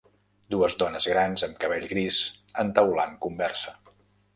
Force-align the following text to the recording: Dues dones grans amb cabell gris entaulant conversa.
Dues 0.55 0.75
dones 0.83 1.05
grans 1.11 1.45
amb 1.49 1.61
cabell 1.67 1.87
gris 1.95 2.21
entaulant 2.67 3.19
conversa. 3.29 3.81